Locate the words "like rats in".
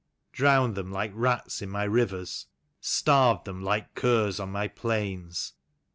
0.91-1.69